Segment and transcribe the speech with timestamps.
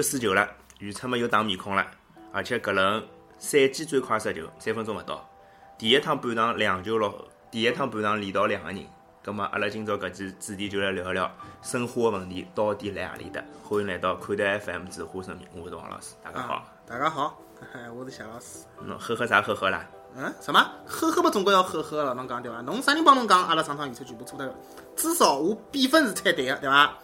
[0.00, 1.86] 哎，又输球了，预测嘛又打面孔了，
[2.32, 3.04] 而且搿轮
[3.38, 5.28] 赛季最快失球三分钟勿到，
[5.76, 8.86] 第一趟半场两球落后，第一趟半场连到两个人。
[9.22, 13.44] 葛么阿拉今朝搿期主题就来聊一聊申花的问题到底来何里搭？
[13.62, 16.64] 欢迎来到看台 FM 之花生米，我是王老师，大家好。
[16.86, 17.38] 大家好，
[17.94, 18.60] 我是谢老师。
[18.82, 19.86] 侬呵呵啥呵呵啦？
[20.16, 20.58] 嗯，什么？
[20.86, 22.62] 呵呵嘛，总归要呵呵了，侬讲对伐？
[22.62, 23.46] 侬啥人帮侬讲？
[23.46, 24.50] 阿拉上趟预测全部错的，
[24.96, 26.96] 至少我比分是猜对个，对伐？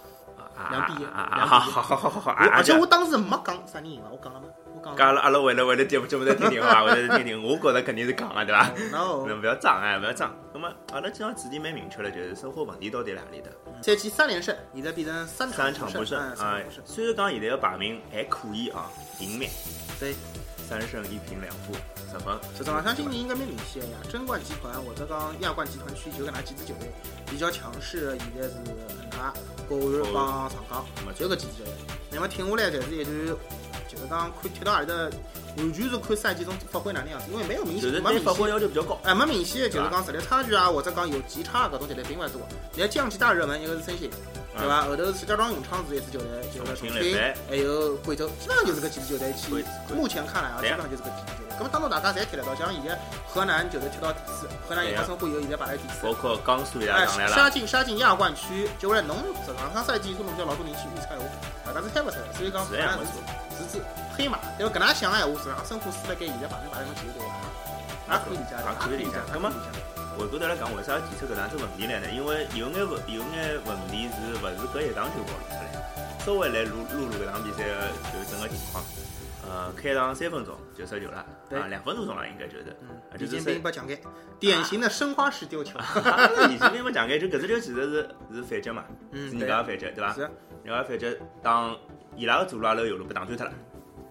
[0.70, 4.46] 两比一，好好好好好好，而且我当时没讲啥人赢了，我讲了吗？
[4.74, 4.98] 我讲了。
[4.98, 10.34] 讲了，阿拉为了为了节目节目在听听话，为了听听，我觉着肯定是讲了，对伐？no，不要装哎，不要装。
[10.52, 13.50] 那么阿拉今朝主题蛮明确了，就是生活问题到底哪里的？
[13.82, 16.58] 赛季三连胜，现在变成三三场不胜啊。
[16.84, 18.86] 虽然讲现在的排名还可以啊，
[19.20, 19.50] 赢面。
[20.00, 20.14] 对，
[20.68, 21.72] 三胜一平两负，
[22.10, 22.36] 十分。
[22.56, 23.98] 实际上，相信你应该没明显呀。
[24.10, 26.90] 争冠集团或者讲亚冠集团区就搿哪几支球队
[27.30, 29.32] 比较强势，现在是恒大。
[29.68, 31.72] 国安帮上港，就搿几支球队。
[32.10, 33.36] 那么听下来，侪是一段，
[33.96, 35.10] 就是讲看踢到阿里的，
[35.56, 38.98] 完全是看赛季中发挥哪能样子，因为没有明显，没明显要求比较高。
[39.02, 42.42] 哎，没明显，就是讲实力差距啊，或者讲有极差搿种球队并勿多。
[42.72, 44.10] 现在降级大热门一个是申鑫，
[44.56, 44.82] 对伐？
[44.82, 49.64] 后头石家庄永昌是一支球队，就是重庆，还有贵州，基本上就是搿几支球队去。
[49.94, 51.56] 目前看来啊，基本上就是搿几支球队。
[51.56, 56.02] 咁么当中大家侪踢得到，像现在河南就是踢到第四，河南银河生活有现在排在第四。
[56.02, 57.34] 包括江苏也上来了。
[57.34, 61.24] 杀进杀进亚冠区，就为了侬上上赛季可能叫老多人去预测话，
[61.64, 63.06] 大家是猜勿出来，所以讲河南是
[63.56, 63.82] 是只
[64.16, 64.38] 黑马。
[64.58, 69.16] 要搿能想个闲话，是让申花输了该现在排名排在侬前头，也可以理解，也可以理解。
[69.32, 69.52] 咁么
[70.18, 72.08] 回过头来讲，为啥提出搿样子问题来呢？
[72.10, 75.66] 因为有眼问有眼问题是勿是搿一场就暴露出来？
[76.24, 77.64] 稍微来录录录搿场比赛
[78.12, 78.82] 就整个情况。
[79.48, 81.18] 呃，开场三分钟就失球了，
[81.52, 83.96] 啊，两分钟钟了应该就是，嗯，李建斌不讲给，
[84.40, 85.78] 典型的申花式丢球，
[86.48, 90.12] 李建斌不讲给，就搿只球其实是是反击嘛，是人家反击对伐？
[90.14, 90.22] 是，
[90.64, 91.76] 人家反击，当
[92.16, 93.52] 伊拉个左路阿拉右路被打断脱了，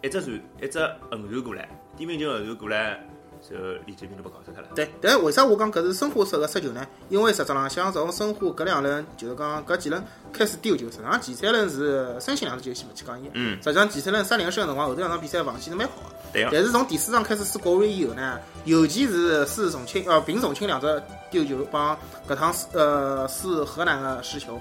[0.02, 0.80] 一只船一只
[1.10, 1.68] 横传过来，
[1.98, 3.04] 点名球横传过来。
[3.48, 3.56] 就
[3.86, 4.68] 李建平都被搞死脱了。
[4.74, 6.84] 对，但是为啥我讲搿是申花失个失球呢？
[7.10, 13.30] 因为实质浪向从申花搿两轮就是讲搿几轮开始丢球，实际上前三轮是申鑫两支球先勿去讲伊。
[13.34, 13.62] 嗯。
[13.62, 16.16] 实际上前三轮三连胜个辰光，后头两场比赛防线是蛮好个。
[16.34, 21.96] 对但是从第四场开始输国安以后呢，尤其是输重庆呃平重庆两只丢球，帮
[22.28, 24.60] 搿趟呃输河南个失球，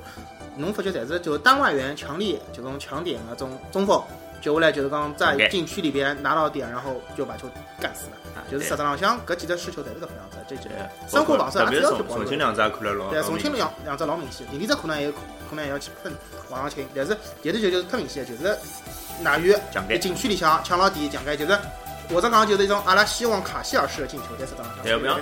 [0.57, 4.03] 侬发觉侪是就是单外援强力，就种强点个种中锋，
[4.41, 7.49] 接下来就是讲在禁区里边拿到点，然后就把球
[7.81, 8.13] 干死了。
[8.51, 10.75] 就是实质浪向搿几只失球侪是搿副样子，这几个
[11.09, 15.11] 生活防守也主要是重庆两只看了老对，重庆两两只老明显，第二只可能也
[15.49, 16.13] 可能也要去喷
[16.51, 18.57] 王长青，但是第二球就是特明显，就是
[19.25, 21.59] 外援在禁区里向抢了点，抢盖就是。
[22.09, 25.15] 或者讲就是一种阿拉希望卡希尔式的进球，但是当对不要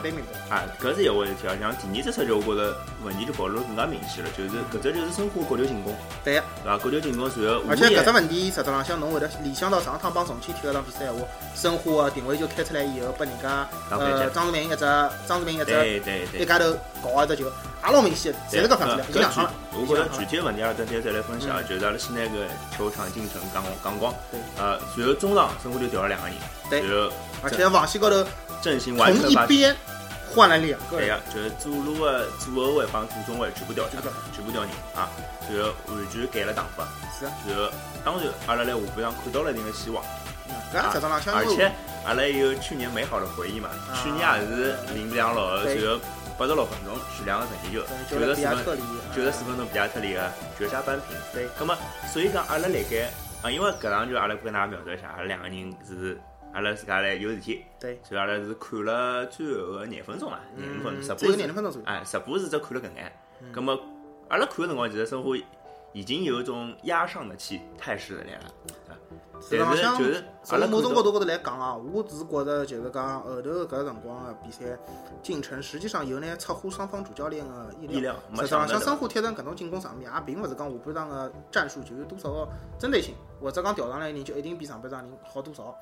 [0.49, 1.55] 啊，搿是一回事体啊。
[1.61, 5.95] 像第二只失球，我觉着问题就暴露更加明显了，就是搿只就是申花国球进攻，
[6.25, 6.79] 对呀，对伐？
[6.79, 11.21] 国球进攻随后，而且搿只问题实质浪向侬会得联想到上趟帮重庆踢搿场比赛闲话，
[11.55, 14.85] 申花个定位就开出来以后，拨人家呃张志明一只
[15.27, 16.03] 张志明一只
[16.39, 17.45] 一家头搞一只球。
[17.85, 19.05] 也老明显，侪是搿方面。
[19.13, 19.41] 搿具，
[19.73, 21.59] 我觉着具体的问题，阿拉等下再来分析啊。
[21.69, 22.47] 就是阿拉先拿个
[22.79, 24.15] 球场进程讲讲光。
[24.31, 24.39] 对。
[24.57, 26.37] 呃，随后中场申花就调了两个人。
[26.81, 27.11] 对。
[27.43, 28.25] 而且防线高头
[28.63, 29.77] 阵型完全同一边
[30.33, 30.99] 换了两个。
[30.99, 33.85] 对呀，就是左路的左后卫帮左中卫全部调，
[34.33, 35.11] 全部调人啊。
[35.51, 36.87] 然后完全改了打法。
[37.19, 37.25] 是。
[37.25, 37.71] 然后，
[38.05, 40.05] 当然阿拉在下半场看到了一定的希望。
[40.49, 40.55] 嗯。
[40.73, 41.71] 而且
[42.05, 43.69] 阿拉有去年美好的回忆嘛。
[44.03, 46.01] 去年也是零比两落后，然后。
[46.39, 48.79] 八十六分钟是两个成绩球，九十四分
[49.15, 51.15] 九十四分钟比亚特里个绝杀扳平。
[51.33, 51.77] 对，那么
[52.11, 53.07] 所以讲阿拉辣盖
[53.43, 56.19] 啊，因为搿场就阿拉跟大家描述一下，阿拉两个人是
[56.53, 63.13] 阿拉自家来有事体，对，所以阿拉是看了最后个廿分钟嘛，廿五分钟，十部是廿分钟左右哎，十部是只看了搿眼。
[63.53, 63.79] 葛末
[64.29, 65.37] 阿拉看个辰光，其实生活
[65.93, 68.45] 已经有一种压上的气态势来了。
[69.41, 74.65] 实际上，就是阿拉某种角度高头来讲啊，我是觉着就是讲后头搿辰光个比赛
[75.21, 78.15] 进程，实际上有眼出乎双方主教练个意料。
[78.37, 85.77] 实际上，像申花踢成搿种进攻上面，也并勿是讲下半场个战术就有多少个针对性，或者讲调上来人就一定比上半场人好多少。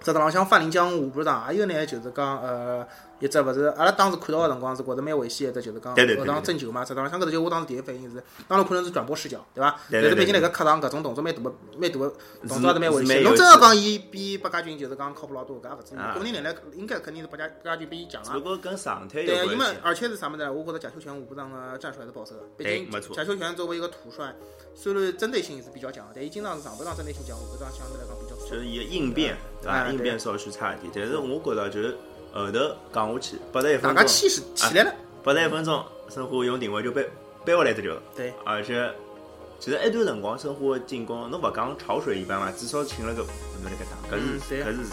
[0.00, 2.86] 实际浪向范林江下半场还有呢，就是讲呃。
[3.20, 6.82] 一只勿是，阿拉当时看到个辰光是觉着蛮危险一只，就是讲后场争球嘛。
[6.82, 9.78] 实际上像搿只球，我当时第一反应是，当然可能是转播视角，对伐？
[9.92, 12.16] 但是毕竟辣搿客场搿种动作蛮大个，蛮大个
[12.48, 13.22] 动作也是蛮危险。
[13.22, 15.98] 侬真要讲伊比八家军就是讲靠谱老多，搿也勿至于。
[15.98, 18.32] 个人能力应该肯定是八家八家军比伊强啊。
[18.32, 20.50] 如果跟上台对，因为而且是啥物事？
[20.50, 22.42] 我觉着贾秀全下半场个战术还是保守个。
[22.56, 24.34] 毕竟贾秀全作为一个土帅，
[24.74, 28.50] 虽然针对性是比较强，但伊经常是上半场针对性强，下半场相对来讲比较少。
[28.50, 29.88] 就是伊个应变，对伐？
[29.88, 31.96] 应变稍许差一点，但是我觉着就是。
[32.32, 32.58] 后头
[32.92, 34.94] 讲下去，八十一分钟，大家气势起来了。
[35.22, 37.08] 八十一分钟，申花用定位就背
[37.44, 37.96] 背下来只球。
[38.16, 38.90] 对，而且
[39.58, 44.92] 其实一段辰光申花进攻，侬勿讲潮水一般嘛，至少请了个侬辣盖打，搿是搿是是，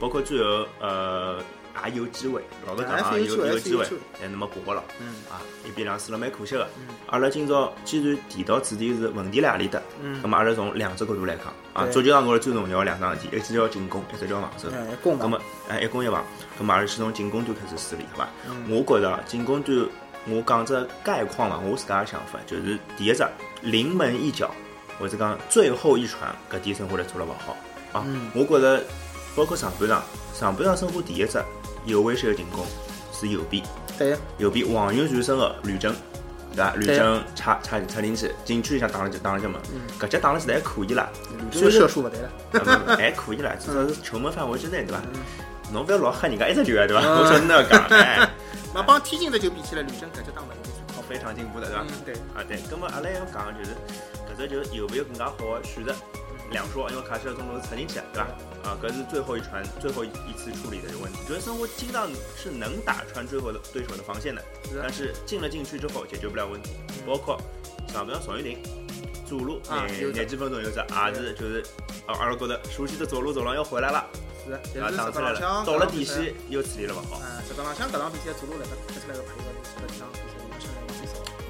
[0.00, 1.38] 包括最后呃。
[1.86, 3.84] 也有机会，老早讲也有有机会，
[4.20, 5.06] 哎，那么过了，嗯。
[5.30, 6.66] 啊，一比两输了蛮可惜的。
[7.06, 11.52] 阿拉今朝既然提到主题是问题辣何里搭，嗯，那么阿拉从两只角度来看。
[11.74, 14.68] 啊，足球上高头最重要两桩事体，一只叫进攻，一只叫防守。
[14.70, 16.24] 哎，攻那么哎，一攻一防，
[16.58, 18.30] 那么阿拉先从进攻端开始梳理，好吧？
[18.68, 19.86] 我觉着进攻端，
[20.26, 23.24] 我讲只概况嘛，我自家的想法就是第一只
[23.62, 24.50] 临门一脚，
[24.98, 27.56] 或者讲最后一传，搿点生活来做了勿好。
[27.92, 28.04] 啊。
[28.34, 28.82] 我觉着
[29.36, 30.02] 包括上半场，
[30.34, 31.38] 上半场申花第一只。
[31.88, 32.64] 有威胁的进攻
[33.12, 33.62] 是右边，
[33.98, 35.94] 对，右边黄云传身的吕征，
[36.54, 36.72] 对吧？
[36.76, 39.60] 吕征插插插进去，禁区里向打了打了脚门，
[39.98, 41.08] 搿脚打了实在还可以啦，
[41.50, 45.02] 虽然射术勿对了，还可以啦， 至少是球门范围之内，对吧？
[45.72, 47.02] 侬勿要老黑人家一直球啊，对吧？
[47.04, 48.28] 我说那讲， 哎，
[48.74, 50.48] 那帮天津的球比起来，吕征搿脚打了
[50.94, 51.86] 好非常进步的，对吧？
[52.04, 53.70] 对，啊对，那么阿拉要讲就是
[54.32, 55.94] 搿只球有没有更加好的选择？
[56.50, 58.28] 两说，因为卡西尔中路是插进去，对吧？
[58.64, 61.18] 啊，搿是最后一传，最后一次处理的这个问题。
[61.26, 64.42] 觉得生活经常是能打穿最后的对手的防线的，
[64.82, 66.70] 但是进了进去之后解决不了问题。
[67.06, 67.40] 包括
[67.92, 68.58] 上半场宋玉婷
[69.26, 71.62] 左路廿廿几分钟有只，也是就是
[72.06, 74.06] 啊，阿拉觉得熟悉的左路走廊又回来了，
[74.44, 77.16] 是，啊，打出来了，到了底线又处理了勿好。
[77.16, 79.44] 啊，实际上像搿场比赛左路来个踢出来个配合，
[79.86, 80.27] 实际上比赛里面相对来讲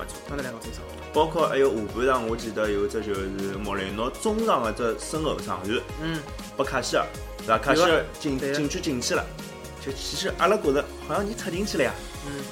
[0.08, 0.78] 最少，没错，相对来讲最少。
[1.12, 3.20] 包括还有下半场，我记得有只就是
[3.62, 6.20] 莫雷诺中场的这身后上传，嗯，
[6.56, 7.06] 拨卡希尔，
[7.38, 7.58] 对吧？
[7.58, 9.24] 卡希尔进进去进去了，
[9.84, 11.92] 就其实阿拉觉得好像你插进去了呀，
[12.26, 12.44] 嗯，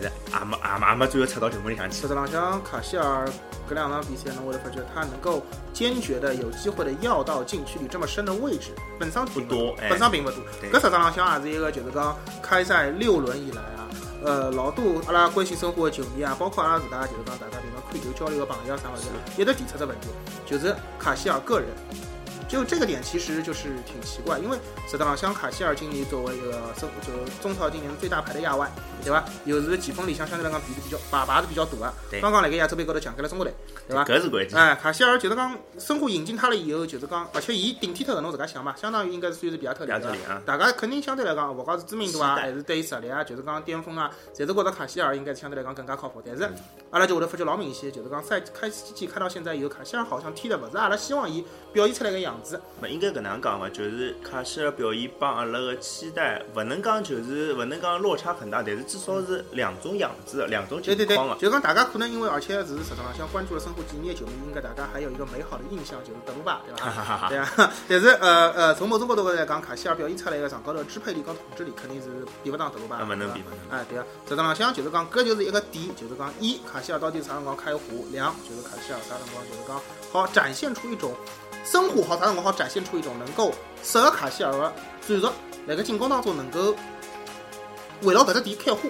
[0.00, 2.00] 但是阿没阿没阿没最后插到球门里向去。
[2.00, 3.26] 实际上，卡希尔
[3.68, 5.42] 搿两场比赛呢，我就发觉他能够
[5.72, 10.38] 坚决的有机会的要到禁区里这么深的位置，本身不多，本身并不多。
[10.70, 13.88] 搿实际上向也是一个就是讲开赛六轮以来啊，
[14.26, 17.80] 呃，老多阿拉关心生活的球迷啊，包括阿拉自家就是讲大家平常。
[17.88, 19.04] 看球交流的朋友啥物事，
[19.40, 20.08] 一直提出这问题，
[20.44, 21.68] 就是卡希尔个人。
[22.48, 28.68] 就这个点其实就是挺奇怪，因为实际上像卡希尔今年作为一个中就中超今年最大牌的亚外，
[29.02, 29.24] 对吧？
[29.44, 31.72] 又是前锋里向相对来讲比例比较把把是比较大
[32.10, 32.20] 的。
[32.20, 33.54] 刚刚那个亚洲杯高头强开了中国队，
[33.88, 34.04] 对吧？
[34.04, 34.58] 搿是关键。
[34.58, 40.16] 哎，卡希尔就是讲申花引进他了以后，就是讲，而且伊顶替脱搿侬自家想嘛，相当于应该是算是比亚特里的。
[40.44, 46.22] 大家肯定相对来讲，勿管是知名度啊，还是对于实力啊，就是讲巅峰啊，侪是觉得卡希尔应该相对来讲更加靠谱。
[46.24, 46.48] 但是
[46.90, 52.60] 阿拉就会得发觉老明显，就是讲赛开赛季看到现在以后，卡希尔好像踢的勿是阿拉希望伊表现出来个样子。
[52.82, 53.06] 勿应该。
[53.16, 61.36] 搿能讲嘛，就是卡希尔表现帮阿拉个期待，勿能讲就是勿能讲落差很大，但是至少是两种样子，两种情况嘛。
[61.38, 67.26] 就讲大家可能因为而且是实际上像关注了生活几年的球迷，应该大家还有一个美好的印象，就是德鲁巴，对吧？
[67.28, 67.52] 对啊。
[67.88, 73.02] 但是呃呃，从某种角度来讲，卡希尔表现出来个场高头支配力跟统治力肯定是比不上德鲁巴。
[73.02, 73.78] 勿能比，勿能。
[73.78, 74.04] 哎，对啊。
[74.28, 79.80] 实际上像就是讲，搿就是一个点，就是讲一卡希尔到底啥辰光开胡，两就是卡希尔啥辰光就是讲
[80.12, 81.12] 好展现出一种。
[81.64, 83.52] 生活好，啥辰光好展现出一种能够
[83.82, 84.72] 适合卡希尔的
[85.08, 85.28] 战术，
[85.66, 86.72] 辣盖进攻当中能够
[88.02, 88.80] 围绕搿只点开花，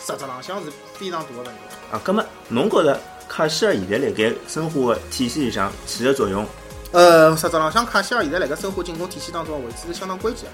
[0.00, 1.52] 实质浪向是非常大的问题。
[1.92, 6.46] 啊，葛末侬觉着卡希尔现在辣盖申花的体系里向起个作用？
[6.92, 10.44] 呃，实质浪向卡希尔现在辣盖申花进攻体系当中个位置是相当关键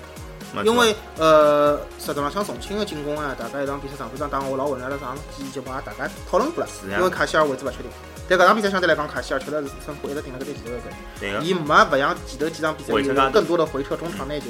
[0.54, 7.90] 的，因为呃，实质浪向重庆的进攻啊，大概一场比赛上半场打我老混乱了，上几节目也，大家讨论过了，因为卡希尔位置勿确定。
[8.28, 10.78] 但搿场比赛相对来讲，卡希尔确实是申花一直顶辣搿点前头个
[11.18, 14.46] 对伊没勿像前头几场比赛有更多的回撤中场拿球。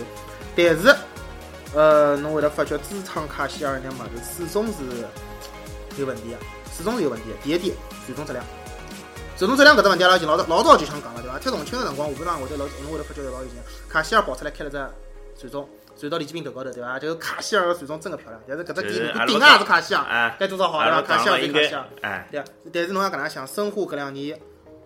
[0.54, 0.94] 但是，
[1.74, 4.82] 呃，侬会得发觉支撑卡希尔那物事始终是
[5.96, 6.38] 有问题啊，
[6.76, 7.26] 始终是有问题。
[7.42, 8.44] 第一点，传中质量，
[9.36, 11.38] 传中质量搿只问题阿拉已经老早老早就想讲了，对伐？
[11.38, 13.54] 踢重庆个辰光，下半场会得老侬会得发觉老有劲，
[13.88, 14.76] 卡希尔跑出来开了只
[15.38, 15.68] 传中。
[15.98, 16.98] 传到李继斌头高头，对伐？
[16.98, 21.02] 就是卡希尔个传中真个漂亮，但是搿只点顶啊是卡希尔，该多少好对伐？
[21.02, 22.44] 卡希尔对卡希尔，哎，对啊。
[22.72, 24.40] 但是侬要搿能想，申花搿两年，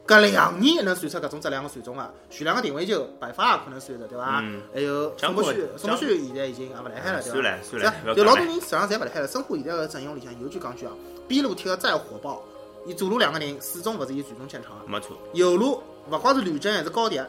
[0.06, 4.42] 搿两年能算出搿种质量个传中啊，徐良个定位球，白发也可能算得，对伐？
[4.75, 7.40] 还有宋博旭，宋博旭现在已经也勿厉害了，对伐？
[7.40, 9.26] 算了算了，就老多人实际上侪勿厉害了。
[9.26, 10.92] 申花现在个阵容里向有句讲句啊，
[11.26, 12.42] 边路踢个再火爆，
[12.87, 15.16] 伊左路两个人始终勿是以传中见长个，没错。
[15.32, 17.20] 右路勿光是吕征还是高迪，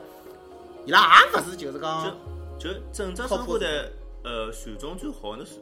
[0.85, 2.13] 伊拉也勿是就是讲，
[2.59, 3.91] 就就整只申花的。
[4.25, 5.61] 呃，传中最好的是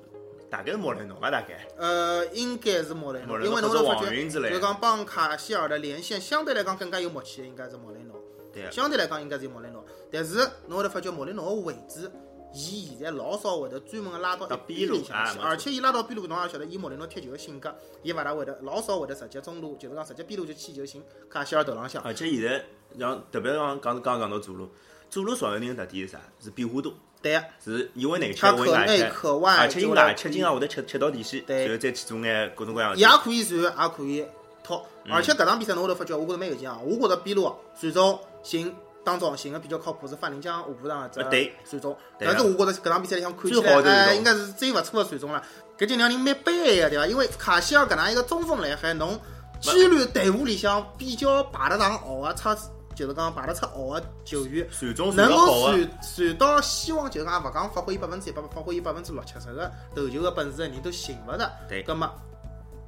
[0.53, 1.67] 大概是莫雷诺吧，大概。
[1.77, 8.15] 呃，应该是莫雷诺，因为侬会发觉，就讲帮卡希尔的连线相对来讲更加有默契的，应该是莫雷诺。
[8.53, 8.69] 对。
[8.69, 12.11] 相对来讲应该是莫雷诺，但是侬会得发觉莫雷诺的位置，
[12.53, 21.99] 伊现在老少会得专门拉到边路向去，而且伊拉到边路，侬也晓得，伊莫雷诺踢球的性格，伊勿大会得老少会得直接中路，就是讲直接边路就去就寻卡希尔头浪向。
[22.03, 22.63] 而且现在
[22.99, 24.69] 像特别像刚刚讲到左路，
[25.09, 26.21] 左路少有人特点是啥？
[26.39, 26.93] 是变化多。
[27.23, 29.09] 对，是因为内切为外切，
[29.57, 32.95] 而且因外吃经常会得切切到底线，然后再去做眼各种各样。
[32.97, 34.25] 也可以传，也可以
[34.61, 34.85] 套。
[35.09, 36.77] 而且搿场比赛侬会得发觉，我觉着蛮有劲啊！
[36.83, 38.75] 我觉着边路传中行
[39.05, 41.19] 当中行个比较靠谱是范林江下半场只
[41.65, 45.41] 传中，但是我觉着搿场比赛里向看起来哎，应该是最勿错的传中了。
[45.77, 47.07] 搿就两人蛮悲哀个对伐？
[47.07, 49.19] 因为卡西尔搿能一个中锋来海，侬
[49.59, 52.55] 居然队伍里向比较排得上号个差，
[52.95, 54.67] 就是讲排得出号个球员，
[55.15, 61.51] 能够传传到希望，就是讲勿讲发挥伊百分之一百，发挥伊百分之六七十个投球个本事个人都寻勿着。
[61.67, 62.09] 对，葛末。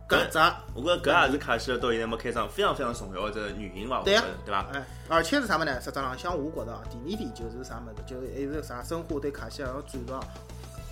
[0.08, 0.38] 搿只，
[0.76, 4.04] 我觉着搿也是卡西尔到现在没开张非常非常重要的原因伐？
[4.04, 4.68] 对对吧？
[4.72, 5.82] 哎，而且是啥么呢？
[5.82, 8.04] 实质浪向我觉着第二点就是啥么子？
[8.06, 8.84] 就是还是啥？
[8.84, 10.24] 申花对卡西尔个转入，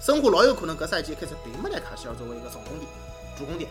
[0.01, 2.89] 申花老有可能搿赛季开始并没拿卡西尔作为一个重攻点、
[3.37, 3.69] 主攻点，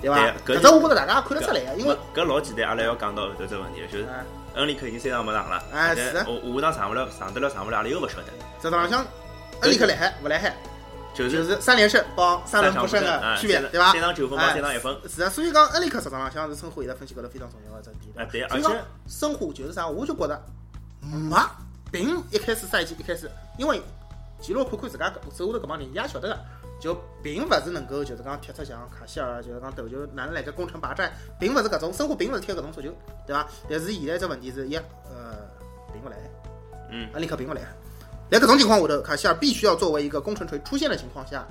[0.00, 0.16] 对伐？
[0.46, 4.06] 搿只我觉着大家看得出来个，因为搿老简单，阿拉要讲到后头只问题，就是
[4.54, 8.24] 恩里克已经三场没上了，哎是，下下场上勿了，上得了上勿了，阿拉又勿晓得。
[8.60, 9.06] 实质浪向
[9.62, 10.54] 恩里克来海勿来海？
[11.14, 13.90] 就是是三连胜帮三轮不胜的区别，对吧？
[13.92, 14.96] 三场九分帮三场一分。
[15.08, 18.12] 是啊，所以讲恩里克实际上像是申花现在分析高头非常重要的这点。
[18.16, 18.68] 哎，对，而且
[19.08, 20.40] 申花就是啥，我就觉得
[21.00, 21.36] 没，
[21.90, 23.82] 并一开始赛季一开始，因为
[24.40, 26.38] 吉洛看看自家手下头搿帮人也晓得个，
[26.80, 32.88] 就并勿是能够就是讲踢出像卡希尔，就是讲投球哪能来个攻城拔寨，并勿是搿种申花并勿是踢搿种足球，
[33.26, 33.46] 对伐？
[33.68, 35.36] 但是现在这问题是一呃
[35.92, 36.16] 并勿来，
[36.90, 37.62] 嗯，阿里克并勿来。
[38.30, 41.46] 在搿种情况下头，卡希尔必须要作为一个攻城锤出现的情况下，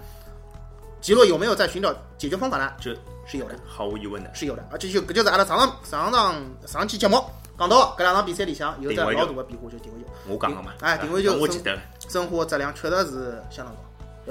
[1.02, 2.72] 吉洛有没有在寻找解决方法呢？
[2.80, 4.64] 这是有的，毫无疑问的，是有的。
[4.72, 7.22] 而且就搿就是阿拉上上上上上期节目
[7.58, 10.08] 讲到，搿两场比赛里向有只老大的变化，就定位球。
[10.28, 10.72] 我讲个嘛？
[10.80, 13.82] 哎，定位球，我记得了，生活质量确实是相当高。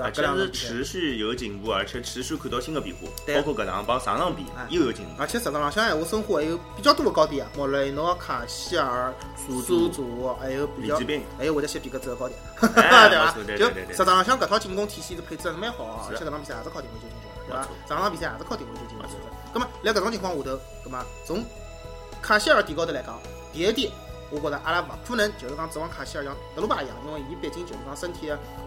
[0.03, 5.11] 而且是持续有进步，而且持续看到新的变化，包括搿场帮上场比又有进步。
[5.19, 9.15] 而且实际上，像闲话，还有比较多的高点啊，莫雷诺、卡希尔、
[9.47, 10.99] 苏祖，还有比较，
[11.39, 13.35] 还有会得些比格子的高点， 对吧？
[13.57, 17.69] 就实际上像搿套进攻体系是配置还是蛮好，而且搿场比赛也是靠定位球进球，对吧？
[17.89, 19.05] 上场比赛也是靠定位球进球。
[19.55, 21.45] 那么在搿种情况下头，那么从
[22.21, 23.19] 卡希尔点高头来讲，
[23.53, 23.91] 第一点。
[24.31, 28.27] 我觉着阿拉勿可能就是讲指望卡希尔像德鲁巴一样，因为伊毕竟就是讲身体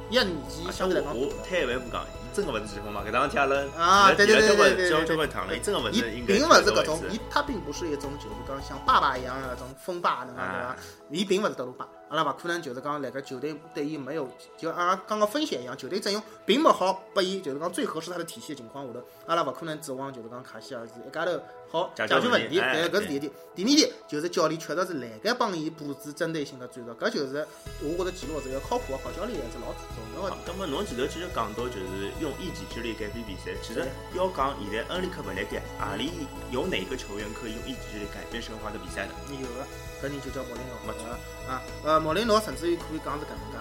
[0.10, 3.04] 一年纪相对来讲我退一万步讲，伊真个勿是前锋嘛？
[3.06, 6.36] 搿桩事体阿拉啊，对对对对对，交交关趟了，伊真个勿是应该。
[6.36, 10.76] 伊并勿是搿种，伊他并不是一种就是讲像爸爸一样的那种风霸，对伐？
[11.10, 11.88] 伊并勿是德鲁巴。
[12.10, 14.28] 阿拉勿可能就是讲，辣盖球队对伊没有，
[14.58, 22.60] 就阿拉刚刚分析一样，球队阵容并没好拨伊，就是讲最合适他的体系的情况下头，阿拉勿可能指望就是讲卡西尔是一家头好解决问题。
[22.60, 23.32] 对，搿是第一点。
[23.54, 27.46] 第二点就是教练确实是辣盖帮伊布置针对性的战术，搿就是
[27.84, 30.36] 我觉着记录是一个靠谱的好教练还是老重要的。
[30.48, 36.12] 那么侬前头其实讲到就是用一己之力改变比赛，其实要讲现在恩里克勿来改，阿里
[36.52, 39.14] 有哪个球员可以用一己之力改变申花的比赛呢？
[39.32, 39.66] 有个。
[40.00, 41.12] 搿人就叫莫雷诺，没错
[41.46, 41.62] 啊。
[41.84, 43.58] 呃，莫雷诺甚至于可以讲是搿能介，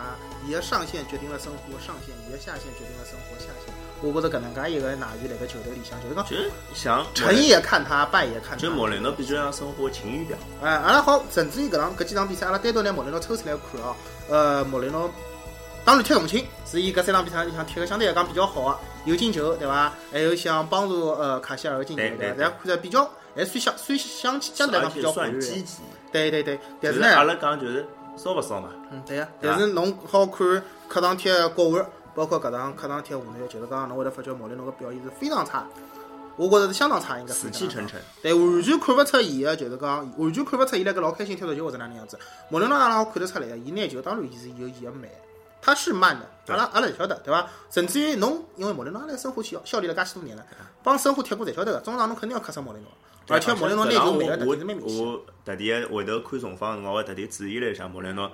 [0.46, 3.74] 伊个上限决定了生活上限，伊个下限决定了生活下限。
[4.00, 5.08] 我觉着搿能介一个外援辣
[5.40, 8.56] 盖球队里向，就是讲，就是像成也看他，败也看他。
[8.56, 10.38] 就莫雷诺比较像生活晴雨表。
[10.62, 13.96] 哎，阿拉好，甚至于搿场搿几场比赛，阿拉单独拿莫雷诺抽出来看哦。
[14.28, 15.10] 呃，莫雷诺
[15.88, 19.90] 当然踢重庆，是伊搿三场比赛里向踢个相对来讲比较好个，有进球对伐？
[20.12, 22.36] 还有想帮助呃卡希尔进球对伐？
[22.36, 25.78] 大家看着比较还算相算相相对来讲比较积极。
[26.12, 27.86] 对对对，但是呢，阿拉讲就是
[28.18, 28.68] 少勿少嘛。
[28.92, 29.26] 嗯，对呀。
[29.40, 35.66] 但是侬好看客场踢国安，包括搿场客场踢湖南，就是讲侬会得发觉毛利侬个表现是非常差。
[36.36, 37.32] 我觉着是相当差，应该。
[37.32, 37.98] 死气沉沉。
[38.20, 42.18] 对，完全看勿出伊个就是讲，完全看勿出伊辣盖老开心踢足球或者哪能样子。
[42.50, 45.08] 毛利侬阿拉好看得出来个，伊拿球当然伊是有伊个慢，
[45.60, 47.48] 他是慢的，阿拉阿拉晓得，对伐？
[47.70, 50.46] 甚至于侬，因为莫雷诺阿拉生活效效力了介许多年了，
[50.82, 52.88] 帮生活踢过侪晓得个，中场侬肯定要克死莫雷诺。
[53.30, 54.74] 而且莫雷诺那球没得特别。
[54.76, 58.30] 我特地回头看重放，我会特地注意了一下莫雷诺。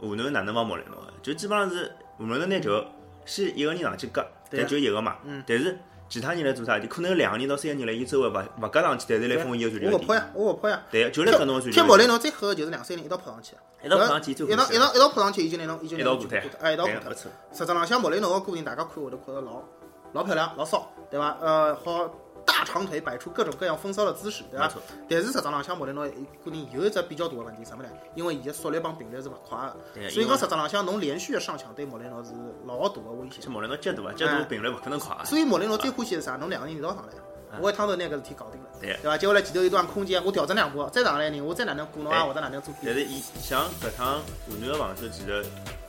[0.00, 0.96] 湖南哪能帮莫雷诺？
[1.22, 2.84] 就基本上是莫雷诺那球
[3.26, 5.18] 是一个人上去割，但就一个嘛。
[5.46, 6.78] 但是其他人来做啥？
[6.78, 8.32] 就可能两个人到三个人来伊周围勿
[8.62, 10.82] 勿加上去，但是来封伊个传球我勿跑呀，我勿跑呀。
[10.90, 11.80] 对，就来搿侬传球。
[11.80, 13.54] 踢莫雷诺最好个就是两三人一道扑上去。
[13.82, 17.14] 一道扑上去，一道一道一道扑上去，伊就拿侬已经一道过脱，哎，一道过脱。
[17.52, 19.62] 实质浪像莫雷诺个个人，大家看会得觉着老
[20.12, 21.36] 老漂亮，老骚，对伐？
[21.40, 22.10] 呃，好。
[22.64, 24.72] 大长腿摆出各种各样风骚的姿势，对吧？
[25.08, 27.88] 但是实际上，像莫雷诺个人有一只比较大的问题，什么呢？
[28.14, 29.58] 因为伊个速率帮频率是勿快
[29.94, 32.30] 的，所以讲实际上，像侬连续上抢对莫雷诺是
[32.64, 33.46] 老大的威胁。
[33.48, 35.16] 莫雷诺节度啊，节度频率勿可能快。
[35.24, 36.36] 所以莫雷诺最欢喜是啥？
[36.36, 37.12] 侬两个人一道上来，
[37.60, 39.16] 我一趟头拿搿事体搞定了，对伐？
[39.16, 42.74] 接下来前头一段空间，我调整两步，再上来人，我再哪能过侬啊，或者哪能做？
[42.84, 45.44] 但是伊像搿趟湖南个防守，其实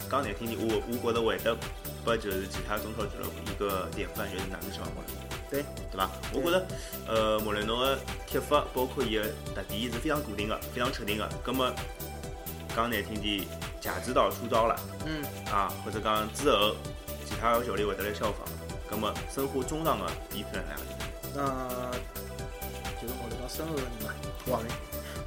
[0.09, 1.55] 讲难听点，我我觉得会得
[2.03, 5.13] 拨就是其他中超俱乐部一个典范，就是哪能抢莫雷。
[5.49, 6.09] 对，对伐？
[6.33, 6.65] 我觉着，
[7.07, 11.29] 呃，莫雷诺个踢法，包括伊个特点是非常固定个，非常确定个。
[11.43, 11.71] 葛么
[12.75, 13.45] 讲难听点，
[13.79, 16.75] 假指导出招了，嗯，啊，或者讲之后
[17.25, 18.41] 其他个教练会得来效仿。
[18.89, 20.79] 葛么申花中场个比出来哪样？
[21.37, 21.91] 呃，
[23.01, 24.11] 就是莫雷诺较深厚的人嘛，
[24.47, 24.69] 王云。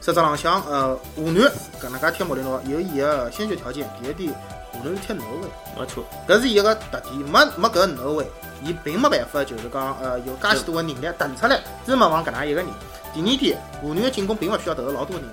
[0.00, 1.50] 实质浪向，呃，湖南
[1.80, 4.32] 搿能介踢莫雷诺有伊个先决条件，第一点，
[4.72, 5.48] 湖南是踢挪威，
[5.78, 8.26] 没错，搿是伊个特点，没没搿挪威，
[8.62, 12.70] 伊并没办法就是讲，呃，有介许多个人力腾出来，专门防搿能一个人。
[13.12, 15.24] 第二点，湖南个进攻并勿需要投入老多人。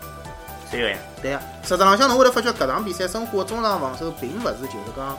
[0.72, 0.98] 对个呀。
[1.22, 5.18] 对呀，实质浪向侬会得发觉搿场比赛申花中场防守并勿是就是讲，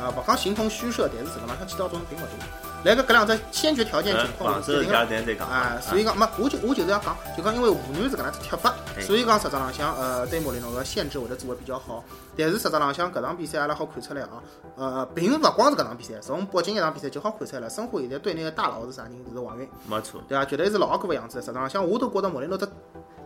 [0.00, 2.65] 呃，勿讲形同虚设，但是实质浪向起到作用并勿大。
[2.84, 4.90] 来个搿两只先决条件情况是定
[5.36, 12.04] 个，啊，所以讲没，我就我就是要讲，就讲因为湖南是搿能只踢法，所以讲实质浪向呃对莫里诺个限制会得做得比较好。
[12.36, 14.42] 但是实质浪向搿场比赛阿拉好看出来啊，
[14.76, 17.70] 呃，并勿光是搿场比赛，从北京一场比赛就好看出来了。
[17.70, 19.12] 申花现在队内个大佬是啥人？
[19.32, 20.44] 是王云，没错，对伐？
[20.44, 21.40] 绝对是老哥个样子。
[21.40, 22.68] 实质浪向我都觉得莫雷诺这。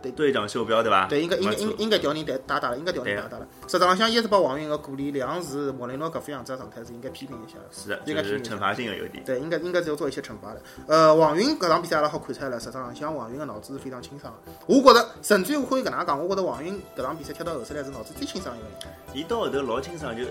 [0.01, 1.05] 对队长袖标对伐？
[1.07, 3.47] 对，应该应该应应该调人带打打了，应该调人打打了。
[3.67, 7.65] 实质浪向一是把王云个鼓励，两是莫雷诺搿副样子状态是应该批评一下的。
[7.69, 9.23] 是的，应该是惩罚性的有点。
[9.23, 10.61] 对，应该应该是要做一些惩罚的。
[10.87, 14.33] 呃，王云搿场比赛阿拉好看出来了，实质浪向王云个脑子是非常清爽。
[14.65, 18.95] 我觉着，甚至于我可以搿能讲，我觉着王云搿场比赛踢到后头来是脑子最清爽一个人。
[19.13, 20.23] 伊到后头老清爽，就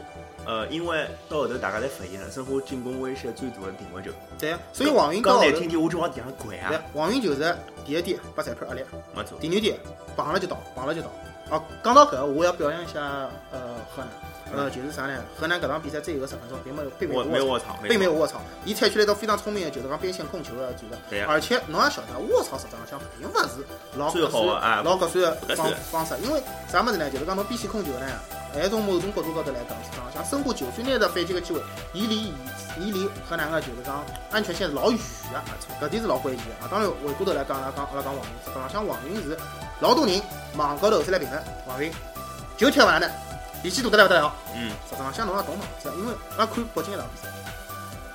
[0.47, 4.11] 呃，因为到后头大家侪发现了，申花进攻威胁最大的定位球。
[4.39, 6.73] 对，所以王云刚才听听我就往地上滚啊。
[6.95, 8.83] 王云就是第一点把裁判压力，
[9.15, 9.39] 没错。
[9.39, 9.79] 第二点
[10.17, 10.41] 碰了。
[10.41, 11.09] 就倒，碰了就倒。
[11.51, 15.21] 哦，讲到搿，我要表扬一下呃河南，呃就是啥呢？
[15.37, 20.87] 河南搿场比赛最后十分钟并没有并没有卧槽，并没有卧槽，伊采取了一道非常聪明的，就是讲边线控球的战术。
[21.29, 23.67] 而且侬也晓得，卧槽实际上并勿是
[23.99, 27.11] 老合算、老合算的方方式，因为啥物事呢？
[27.11, 28.07] 就是讲侬边线控球呢，
[28.53, 32.35] 还从某种角度高头来讲，实际上像申花就算拿着反击个机会，伊离伊
[32.79, 34.99] 伊离河南个就是讲安全线是老远
[35.33, 36.69] 的，搿点是老关键的啊。
[36.71, 39.39] 当然回过头来讲，阿拉讲阿拉讲王云，实际上像王云是。
[39.81, 40.21] 老多人
[40.57, 41.91] 网高头再来评论王云，
[42.59, 43.11] 就踢完了，
[43.63, 44.31] 力气大得来不得了。
[44.55, 47.29] 嗯，实际上像侬也懂嘛，是因为阿拉看北京一场比赛，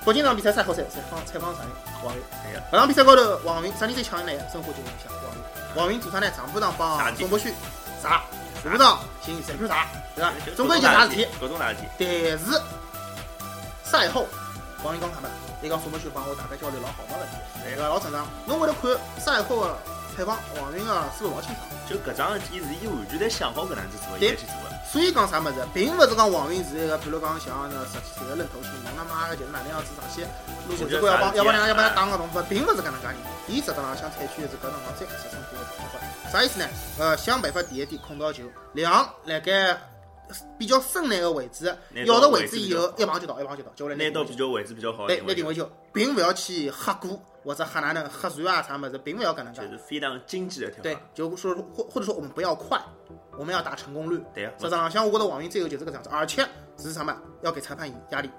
[0.04, 1.70] 北京场比赛赛后赛采访采访啥人？
[2.04, 2.22] 王云。
[2.70, 4.30] 搿场比赛高头，王云啥人最强呢？
[4.52, 5.42] 申花就影响王云。
[5.74, 6.30] 王云做啥呢？
[6.36, 7.52] 上半场帮宋博旭
[8.00, 8.22] 啥，
[8.70, 10.32] 下半场寻裁判杀，对吧？
[10.56, 11.86] 总归就大事体，各种大事体。
[11.98, 12.62] 但是
[13.84, 14.26] 赛后，
[14.82, 15.28] 王云讲啥么？
[15.62, 18.26] 伊讲苏沐秋帮我大概交流老好嘛问题，对个老正常。
[18.46, 19.78] 侬会得看赛后个。
[20.16, 21.68] 采访王云啊，思路老清爽。
[21.86, 24.65] 就搿桩事体是伊完全在想好搿能子做，伊去做的。
[24.92, 30.22] 所以讲啥物事，并勿是讲王云是一个，比如讲像那十几岁的愣头青，侬他妈的就是哪能样子上去
[30.68, 33.16] 路线机要帮要帮两个要帮他打个动作，并勿是搿能介人。
[33.48, 36.30] 伊实质上想采取的是搿辰光最合适生活的方法。
[36.30, 36.66] 啥意思呢？
[36.98, 38.44] 呃，想办法第一点控到球，
[38.74, 38.92] 两
[39.24, 39.76] 辣盖
[40.56, 47.20] 比较深难个位置，要到位置以后一碰就到，一碰就到，就来拿到比较位置比较好，来拿定位球，并勿要去黑过。
[47.46, 50.82] 或者喊哪能喝水啊啥么子，并不要搿能介，就是非常经济的跳法。
[50.82, 52.76] 对，就说或或者说我们不要快，
[53.38, 54.24] 我们要打成功率。
[54.34, 56.46] 对呀，实际上像我觉得王云最后就是个这样子，而且
[56.78, 58.30] 是啥么，要给裁判压力。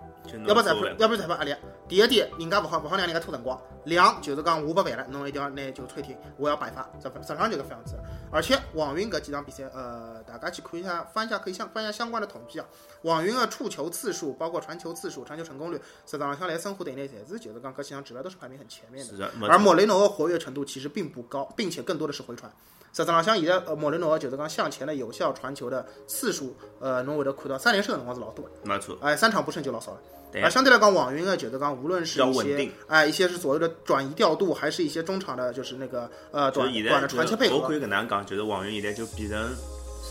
[0.46, 1.56] 要不裁判，要不裁判压力。
[1.88, 3.58] 第一点，人家不好不好让人家拖辰光。
[3.86, 6.82] 两就是讲我不办了，侬一定要拿就吹停，我要摆发。
[7.02, 7.96] 实实际上就是这样子。
[8.30, 12.66] 而且网云搿几场比赛，呃，大家去看一下，翻一下可以相翻一下相关的统计啊。
[13.04, 19.12] 网云的触球次数，包括传球次数、传球成功率，实际上像来申花队内，侪是就是讲搿几项指标都是排名很前面的。
[19.13, 19.32] 是的。
[19.50, 22.52] 而莫雷诺的活跃程度其实并不高，并且更多的是回传。
[22.94, 28.52] 实际上像现在呃莫雷诺就是讲向前的有效传球的次数，呃，侬会得看到三连胜的辰光是老多的。
[28.63, 28.98] 没错。
[29.02, 30.00] 哎，三场不胜就老少了。
[30.34, 37.58] 而相对来讲，网云呢，就是讲无论是一些哎一些是所谓的转移调度，还是一些中场的，就是那个呃短短的传切配合。
[37.58, 39.56] 我可以跟能讲，就是网云现在就变成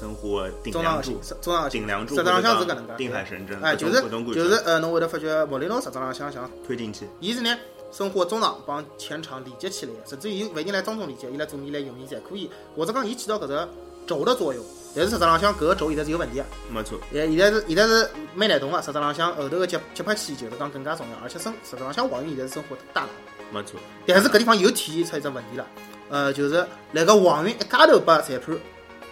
[0.01, 3.61] 生活顶梁柱，中场顶梁柱，实际上像是搿能介，定海神针。
[3.63, 4.03] 哎，就是
[4.35, 7.07] 就是呃，侬会得发觉莫雷诺实际上想想推进去。
[7.21, 7.57] 伊是呢，
[7.93, 13.69] 生活中场帮前场连接起来，甚至于勿一定来中中连接，伊来左面来右面侪可以，或者讲伊起到搿只
[14.07, 14.65] 轴的作用。
[14.97, 16.99] 但是实质浪向搿个轴现在是有问题啊，没错。
[17.13, 23.09] 现现在是现在是蛮难动个，实质浪向后头个接接拍器就是讲更加重要，而且生实质浪向王云现在是生活大佬，
[23.53, 23.79] 没错。
[24.07, 25.67] 但是搿地方又体现出一只问题了，
[26.09, 28.57] 呃，就是辣个王云一家头拨裁判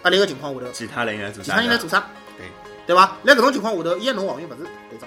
[0.05, 1.45] 压力个情况下头，其他人来做啥？
[1.45, 2.09] 其他人来做啥？
[2.39, 2.47] 对，
[2.87, 3.19] 对伐？
[3.25, 5.07] 辣搿种情况下头，一侬王云勿是队长，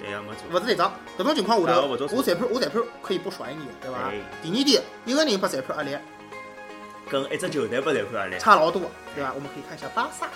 [0.00, 0.92] 对呀，没错，勿是队长。
[1.16, 4.10] 搿种情况下头，我裁判我裁判可以不甩你，对伐？
[4.42, 5.96] 第二点，一个人拨裁判压力。
[7.08, 8.82] 跟一只球队不在一块差老多，
[9.14, 9.32] 对吧？
[9.34, 10.26] 我们可以看一下巴萨，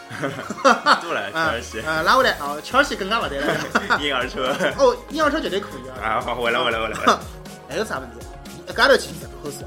[1.03, 3.55] 多了，切尔西，啊，拉回来啊，切尔西更加不得了，
[4.01, 7.19] 婴儿车， 哦，婴儿车绝对可以啊，啊，好，回来，回来，回来，
[7.69, 8.19] 还有啥问题？
[8.69, 9.65] 一家头去比赛后事，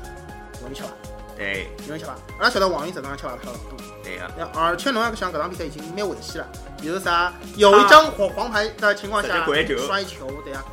[0.62, 0.90] 容易吃伐？
[1.36, 2.14] 对，容易吃伐？
[2.40, 6.48] 阿拉晓得王云实际上吃伐吃老多，对呀，而且侬要想，搿场比赛已经蛮危险了，
[6.82, 10.64] 比如啥，有一张黄黄牌的情况下摔球，对呀，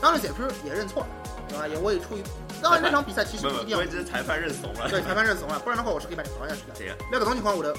[0.00, 1.08] 当时裁判也认错了，
[1.48, 1.66] 对吧？
[1.66, 2.22] 也我也出于。
[2.62, 3.76] 当然，那场比赛其实不一定。
[3.76, 4.88] 我只是裁判认怂了。
[4.88, 6.74] 对，裁判认怂了，不然的话我是可以把你罚下去的。
[6.76, 6.94] 对呀。
[7.10, 7.74] 那搿种情况下头，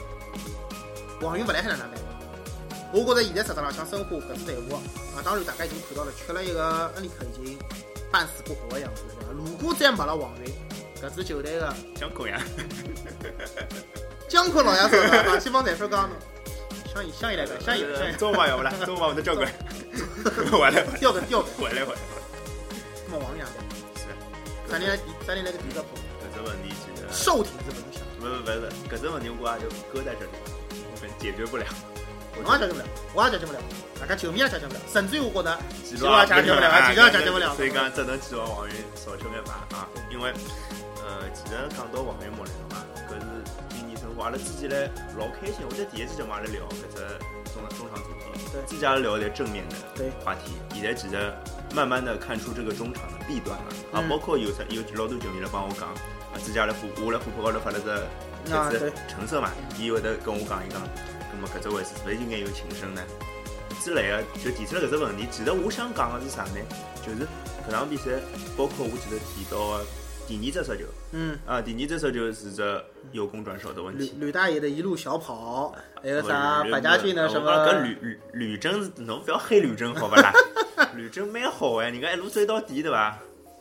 [1.21, 1.93] 王云不来还能哪办？
[2.93, 4.79] 我觉着现在实质上像申花搿支队伍啊，
[5.23, 7.57] 当然大家已经看到了，缺了一个恩里克已经
[8.11, 9.33] 半死不活的样子，对吧？
[9.33, 10.53] 如果再没了王云，
[11.01, 12.41] 搿支球队的江坤呀，
[14.29, 16.15] 江坤老爷说的，把西方解说讲的，
[16.93, 18.71] 像一像一来个，像一像中华要不啦？
[18.85, 19.51] 中华我的教官，
[20.59, 21.99] 完了，调的调的，回来回来。
[23.03, 23.45] 什么王阳
[24.69, 25.97] 三年来第三年来个第一个破。
[26.21, 27.07] 搿只问题其实。
[27.11, 28.01] 受体是不影响。
[28.19, 30.31] 不不不是，搿只问题我也就搁在这里，
[31.19, 31.65] 解决不了。
[32.43, 33.59] 我也解决不了，我也解决不了，
[33.97, 37.55] 大家球迷也解决不了，甚至于我觉得，记录也解决不了，几个也解决不了。
[37.55, 40.33] 所以讲，只能指望王云少吃点饭啊，因为，
[40.99, 42.83] 呃，其实讲到王云莫来个嘛，
[44.21, 47.01] 阿拉之前嘞老开心，我在第一期节目阿拉聊搿只
[47.53, 51.33] 中中场主题，对，之前阿拉聊点正面的对话题，现在其实
[51.73, 57.85] 慢慢的看出这个中场的弊端了，啊，包括有有老多球迷来帮我讲，啊，之前阿拉虎我扑高头发了只
[58.45, 60.81] 帖子橙色嘛，伊会得跟我讲一讲。
[61.33, 63.01] 那么搿只位置是勿是应该有情深呢？
[63.83, 65.27] 之类的就提出了搿只问题。
[65.29, 66.59] 其实我想讲的是啥呢？
[67.05, 67.27] 就是
[67.67, 68.11] 搿场比赛，
[68.55, 69.79] 包括我记得提到
[70.27, 74.13] 第二只手球，嗯，啊，第二只手球是只由攻转守的问题。
[74.17, 77.51] 吕吕大爷的一路小跑，还有啥白家俊的什么？
[77.65, 80.33] 搿吕吕吕征，侬不要黑吕征好勿啦？
[80.95, 83.17] 吕征蛮好哎，人家一路追到底对伐？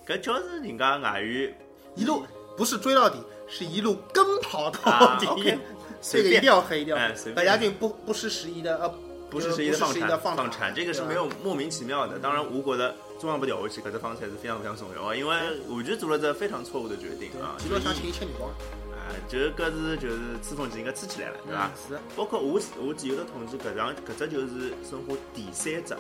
[0.06, 1.56] 搿叫是人家外援
[1.94, 2.24] 一路
[2.56, 5.58] 不是追到底，是一路跟跑到底。
[6.02, 6.98] 这个一定要黑掉。
[7.34, 8.94] 白家俊不不失时宜的，呃，
[9.30, 12.18] 不是时宜的放产放铲，这个是没有莫名其妙的。
[12.18, 12.94] 当然，吴国的
[13.24, 15.34] 中央不掉下去，可这方才是非常非常重要啊，因为
[15.68, 17.56] 完全做了这非常错误的决定啊。
[17.56, 18.50] 记录想请一千米光。
[18.92, 21.70] 啊，就是搿是就是吹风机应该吹起来了，对吧？
[21.88, 21.98] 是。
[22.14, 25.96] 包括我我记有的统计，搿张搿只就是申花第三只，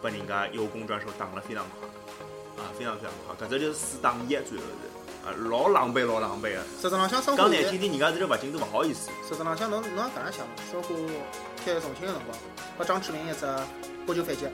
[0.00, 1.86] 把人家有功转手打了非常快，
[2.56, 3.46] 啊，非常非常快。
[3.46, 4.88] 搿只就是四打一，最后是。
[5.28, 6.64] 啊，老狼狈，老狼狈啊！
[6.80, 9.08] 实质浪向，刚难听点，人家这个勿进都勿好意思。
[9.28, 10.54] 实质浪向，侬侬也搿样想嘛？
[10.68, 10.88] 申花
[11.64, 12.38] 踢重庆个辰光，
[12.76, 13.46] 和张志明一只
[14.04, 14.46] 国球反击，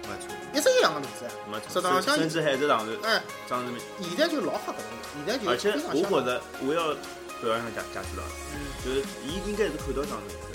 [0.53, 1.25] 一直一样个名字。
[1.51, 1.81] 没错。
[2.01, 3.81] 甚至还是当时，哎，张志明。
[4.01, 4.85] 现在就老黑搿种，
[5.27, 6.95] 现在就而且我觉着，我要
[7.41, 10.49] 表扬下贾贾指导，嗯，就是伊应该是看到张志明。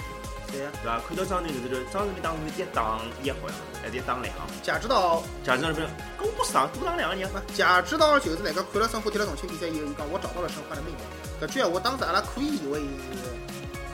[0.54, 1.02] 对呀，对吧？
[1.08, 4.30] 看到张明就是，张宁当时一打一好像，还是一打两。
[4.62, 5.88] 贾指导，贾指导不是，
[6.20, 7.42] 跟我上多打两个人嘛。
[7.56, 11.02] 贾指导就是那个看了申花踢了重庆比赛以后，伊讲我找到了申花的秘密。
[11.42, 12.80] 搿句话当时阿拉可以以为
[13.18, 13.34] 是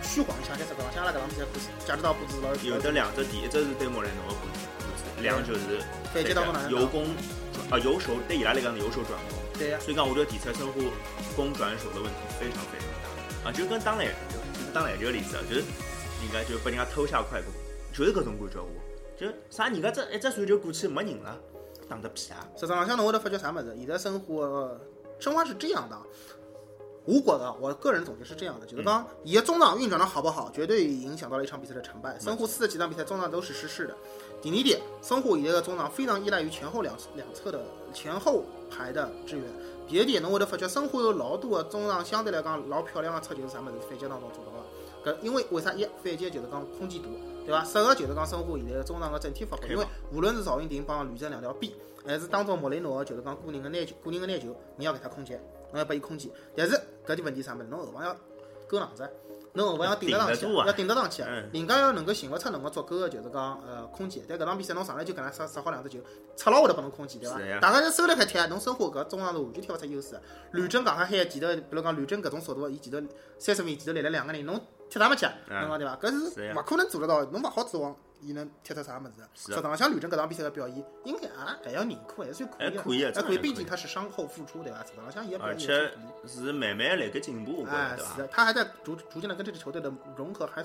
[0.09, 2.49] 虚晃一下，但是搿浪向阿拉搿场比赛布置，价值到布置老。
[2.65, 7.05] 有的两只第一只是对莫雷诺的布置，两就是反击到哪能由攻
[7.69, 9.37] 啊由守对伊拉来讲是由守转攻。
[9.53, 9.77] 对呀。
[9.79, 10.73] 所以讲我就提出申花
[11.35, 12.87] 攻转守的问题非常非常
[13.43, 14.13] 大啊，就跟打篮球，
[14.57, 15.63] 就是打篮球个例子啊，就是。
[16.21, 17.49] 人家就被人家偷下快攻，
[17.93, 18.59] 就是搿种感觉。
[18.59, 18.69] 我
[19.17, 21.33] 就啥人家这一只传球过去没人了，
[21.87, 22.45] 打得屁啊！
[22.57, 23.73] 实际上，像侬会得发觉啥么子？
[23.77, 24.69] 现在申花，
[25.17, 25.97] 申花是这样的。
[27.09, 32.19] 吴国的，我个人总结是这样的，就是讲，伊的中场运转的好不好，绝对影响到了一场比赛的成败。
[32.19, 33.97] 申花四十几场比赛中场都是失势的。
[34.43, 39.45] 第二点，申花现在的中场非常依赖于前后两两侧的前后排的支援。
[39.87, 43.77] 第二点，侬会得发觉申花有老多的中场相对来讲老漂亮的出球是啥么子？
[43.89, 45.11] 反击当中做到的。
[45.11, 47.07] 搿因为为啥一反击就是讲空间大，
[47.43, 47.65] 对伐？
[47.65, 49.69] 适合就是讲申花现在的中场的整体发挥。
[49.69, 51.73] 因为无论是赵云霆帮吕振两条边，
[52.05, 55.41] 还是当中莫雷诺就是讲个人的拿球、个人的拿球，你要给他空间，
[55.71, 56.31] 侬要拨伊空间。
[56.55, 57.63] 但是搿点问题啥物事？
[57.65, 58.15] 侬后防要
[58.67, 59.09] 够硬子，
[59.53, 61.21] 侬后防要顶得上去，要顶得上去。
[61.21, 64.23] 人家要能够寻勿出能够足够个就是讲呃空间。
[64.27, 65.99] 但搿场比赛侬上来就搿能杀杀好两只球，
[66.35, 67.59] 出了会得拨侬空间，对伐？
[67.59, 70.19] 大家就收了开踢，侬申花搿中场是完全踢勿出优势。
[70.51, 74.59] 吕振刚刚海前头，比如讲吕征搿种速度，伊前头三十米前头立了两个人，侬。
[74.89, 75.25] 踢啥么踢？
[75.47, 75.95] 侬讲对伐？
[75.97, 79.13] 搿是勿可能做得到，侬勿好指望伊能踢出啥物事。
[79.35, 82.77] 实际上，像吕征搿场比赛的表现，应该啊还要认可，还算可以。
[82.77, 83.37] 还可以，还可以。
[83.37, 84.83] 毕竟他是伤后复出，对伐？
[84.83, 85.91] 实际上，像伊而且
[86.27, 90.63] 是慢慢辣盖进步，哎，是的，他还在逐逐渐的跟这支球队的融合，还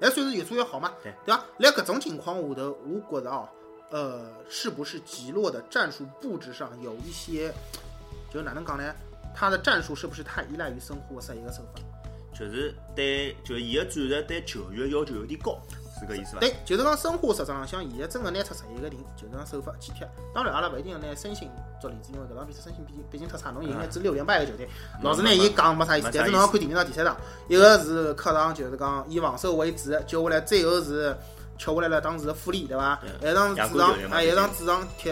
[0.00, 1.44] 还算是越做越好嘛，对伐？
[1.58, 3.48] 辣搿种情况下头，我觉着哦，
[3.90, 7.52] 呃，是不是吉洛的战术布置上有一些，
[8.32, 8.94] 就哪能讲呢？
[9.36, 11.80] 他的战术是不是太依赖于生活十一个手法？
[12.38, 15.56] 就是对，就伊个战术对球员要求有点高，
[15.98, 16.40] 是搿意思伐？
[16.40, 20.00] 对，就是讲申花实质上像现在真个拿出十一个人，就是讲手法去踢。
[20.34, 21.48] 当然，阿拉勿一定要拿申鑫
[21.80, 24.68] 做例子，因为搿场比赛申鑫毕竟毕竟太差，侬赢一支六连败个球队，
[25.00, 26.10] 老是拿伊讲没啥意思。
[26.12, 27.16] 但是侬要看第二场、第三场，
[27.48, 31.16] 一个是客场，就是讲以防守为主，接下来最后是
[31.56, 33.00] 吃下来了当时的富力，对伐？
[33.20, 35.10] 一场主场，还，一场主场踢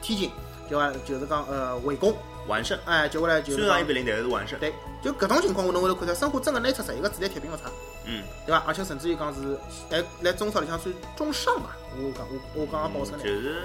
[0.00, 0.30] 天津，
[0.70, 0.90] 对伐？
[1.04, 2.16] 就是讲呃围攻。
[2.46, 4.58] 完胜，哎，接下来就虽然一比零，但是完胜。
[4.58, 7.64] 对，就搿种情况，我侬会得看到申花真个拿出十一个主力铁并勿差，
[8.04, 8.62] 嗯，对伐？
[8.66, 9.58] 而且甚至于讲是，
[9.90, 13.56] 哎，来中超里向算中上吧，我讲我我刚刚报出来，就是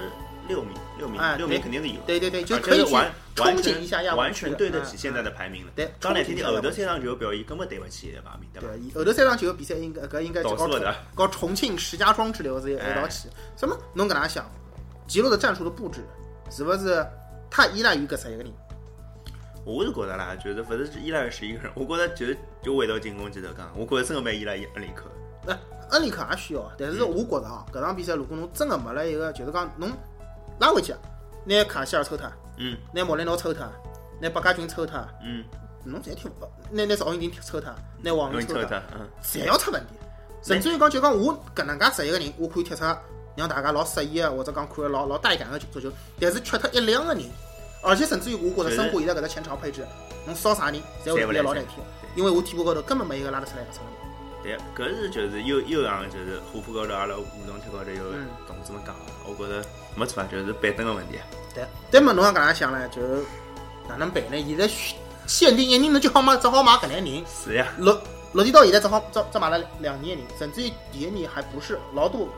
[0.48, 5.72] 六名，六名，六名肯定是有，对对对，就可以完憧憬一下，完全对得起现在的排名了。
[5.76, 8.68] 对，刚来听听后头三场球表现根本对勿起排名，对吧？
[8.94, 10.56] 后头三场球比赛应该搿应该搞
[11.14, 13.78] 搞重庆石家庄之流是一道起，什么？
[13.94, 14.44] 侬搿能想？
[15.06, 16.00] 吉洛的战术的布置
[16.50, 17.06] 是勿是
[17.50, 18.52] 太依赖于搿十一个人？
[19.64, 22.26] 我是觉得啦，就是勿是依赖十一个人，我觉得就
[22.62, 25.04] 就回到进攻前头讲，我觉着真个蛮依赖恩里克。
[25.46, 25.56] 那
[25.90, 29.90] 恩里克也需要，但是我觉着啊，搿场比赛如果侬真个没了一个，就是讲侬
[30.58, 30.94] 拉回去，
[31.44, 33.64] 拿卡希尔抽脱，嗯，拿莫雷诺抽脱，
[34.20, 35.44] 拿白家军抽脱，嗯，
[35.84, 37.72] 侬侪踢勿，拿拿赵云霆抽脱，
[38.02, 39.94] 拿王云抽脱，嗯，侪要出问题。
[40.42, 42.84] 甚至于讲，就讲我搿能介十一个人，我可以踢出
[43.36, 47.22] 让大家老适意个，或者讲看老老带感个足球，但是缺脱一两个人。
[47.82, 49.84] 而且甚至于，我觉着申花现在搿只前场配置，
[50.24, 51.82] 侬烧啥人，侪会变老难听。
[52.14, 53.80] 因为我替补高头根本没一个拉得出来个出
[54.42, 58.12] 对，搿是就是又又让就是虎扑高头阿拉互动贴高头有
[58.46, 58.94] 同志们讲，
[59.26, 59.64] 我觉着
[59.94, 61.18] 没错，就是板凳个问题。
[61.54, 63.00] 对，但么侬要搿样想呢，就
[63.88, 64.44] 哪能办呢？
[64.46, 64.68] 现在
[65.26, 67.24] 限定一年，侬就好买，只好买搿类人。
[67.26, 67.68] 是呀。
[67.78, 68.00] 落
[68.32, 72.28] 落地到现在只好只只买了两年人，甚至于第一年还不是老多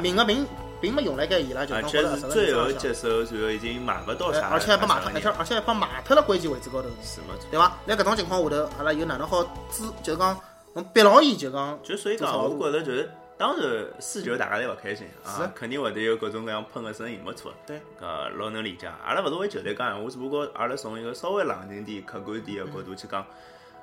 [0.00, 0.46] 名额名。
[0.82, 7.78] 并没用来盖伊拉，就而且是最后接手，然后已经买不到啥，而且还被卖脱，而且而且还被卖脱了关键位置高头，是没错，对伐？
[7.86, 9.84] 那搿种情况下头，阿拉又哪能好支？
[10.02, 10.36] 就是讲
[10.74, 18.90] 侬逼牢伊，就讲就所以讲，我觉着就是，当然输球大家侪勿开心啊，肯定会得有各种各样喷个声音，没错，对，搿老能理解。
[19.06, 23.24] 阿拉勿是为球队讲闲话，只不过阿拉从一个稍微冷静点、客观点个角度去讲，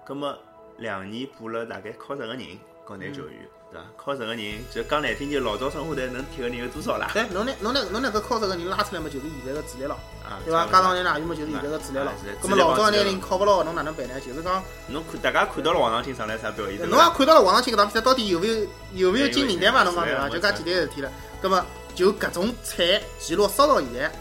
[0.05, 0.37] 葛末
[0.77, 2.39] 两年补了大概靠十个人，
[2.85, 3.47] 国内球员。
[3.71, 3.85] 对伐？
[3.97, 7.09] 靠十个人，就讲难听点，老早生活队能踢个人有多少啦？
[7.13, 9.97] 对，侬那侬那侬那个靠十个人拉出来嘛，就是现在个主力了，
[10.43, 10.65] 对伐？
[10.65, 12.11] 加上人哪有嘛，就是现在个主力了。
[12.41, 14.19] 那么老早那人靠不牢，侬哪能办呢？
[14.19, 16.89] 就是讲，侬看大家看到了王长青上来啥表现？
[16.89, 18.55] 侬也看到了王长青搿场比赛到底有没有
[18.93, 19.83] 有没有进名单嘛？
[19.83, 20.29] 侬讲对伐？
[20.29, 21.11] 就搿简单个事体了。
[21.41, 24.11] 那么就搿种菜记录烧到现在，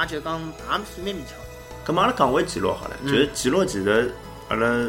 [0.00, 1.36] 也就讲也算蛮勉强。
[1.84, 4.14] 咁阿拉讲回记录好了，就是记录其实
[4.48, 4.88] 阿拉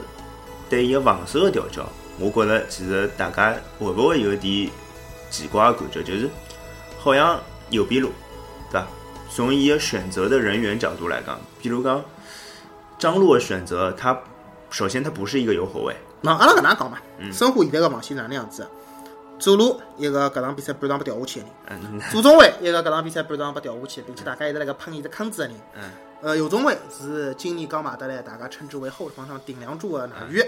[0.69, 1.83] 对伊个防守个调教。
[2.19, 4.69] 我觉着其实大家会不会有点
[5.29, 6.29] 奇怪的感觉，就是
[6.99, 8.09] 好像有边路，
[8.71, 8.87] 对伐？
[9.29, 12.03] 从伊个选择的人员角度来讲，比如讲
[12.99, 14.17] 张路的选择，他
[14.69, 15.95] 首先他不是一个右后卫。
[16.21, 16.97] 那阿拉搿能讲嘛，
[17.31, 18.67] 申花现在个防线哪能样子？
[19.39, 25.55] 左路一个搿场比赛半场被掉下去的人，左中卫一个搿场比赛半场被掉下去，并且大家一直辣盖喷伊只坑子的人。
[26.23, 30.41] 呃，右中卫是今年刚买得来，大家称之为后防上顶梁柱的纳宇。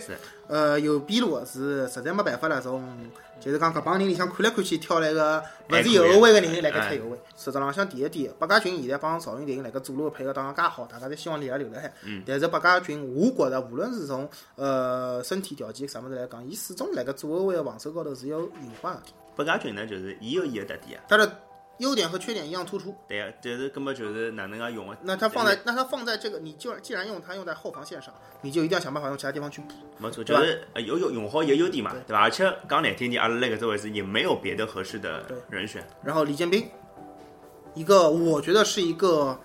[0.47, 2.97] 呃，右边路是实在没办法了，从
[3.41, 7.19] 就是讲搿帮人里向看来看去挑来个勿是右后卫的人来个踢右卫。
[7.35, 11.91] 实质浪向第一点，白家军现在帮赵云霆辣盖左路配合打得介好，大家侪希望伊拉留辣海。
[12.25, 19.01] 但是白家军，我觉着无论是从呃身体条件啥物事来讲，伊始终辣盖左后卫的防守高头是有隐患的。
[19.35, 21.03] 八家军呢，就是伊有伊个特点啊。
[21.79, 22.95] 优点和缺点一样突出。
[23.07, 24.97] 对呀，但是根本就是哪能介用啊？
[25.01, 29.73] 那他放在那他放在这个，你就既然用它用在后防线上，你就一定要想办法用其他地方去补。
[29.97, 32.21] 没错，就是有有用好有优点嘛，对吧？
[32.21, 35.85] 而且讲难听点，阿拉那个这位置也没有别的合适的人选。
[36.03, 36.69] 然后李建斌，
[37.73, 39.37] 一个我觉得是一个